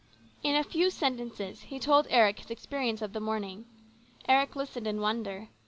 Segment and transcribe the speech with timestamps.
[0.41, 3.65] In a few sentences he told Eric his experience of the morning.
[4.27, 5.49] Eric listened in wonder.